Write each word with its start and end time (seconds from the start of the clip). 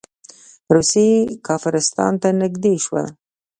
روسیې 0.75 1.15
کافرستان 1.47 2.13
ته 2.21 2.29
نږدې 2.41 2.73
شول. 2.85 3.05